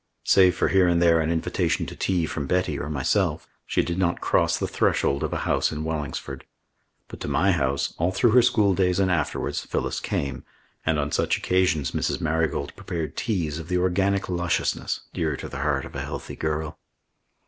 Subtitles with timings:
[0.23, 3.99] Save for here and there an invitation to tea from Betty or myself, she did
[3.99, 6.43] not cross the threshold of a house in Wellingsford.
[7.07, 10.43] But to my house, all through her schooldays and afterwards, Phyllis came,
[10.87, 12.19] and on such occasions Mrs.
[12.19, 16.79] Marigold prepared teas of the organic lusciousness dear to the heart of a healthy girl.